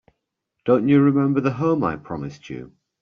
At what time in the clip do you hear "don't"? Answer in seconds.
0.65-0.87